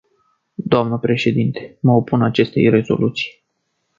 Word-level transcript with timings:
Dnă 0.53 0.97
președintă, 0.97 1.59
mă 1.79 1.91
opun 1.91 2.21
acestei 2.21 2.69
rezoluții. 2.69 3.43